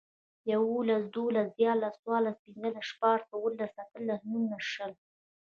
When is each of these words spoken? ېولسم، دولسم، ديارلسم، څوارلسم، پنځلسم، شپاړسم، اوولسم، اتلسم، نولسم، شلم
ېولسم، 0.51 1.01
دولسم، 1.15 1.51
ديارلسم، 1.57 1.97
څوارلسم، 2.03 2.39
پنځلسم، 2.53 2.83
شپاړسم، 2.89 3.31
اوولسم، 3.35 3.79
اتلسم، 3.81 4.27
نولسم، 4.33 4.61
شلم 4.71 4.99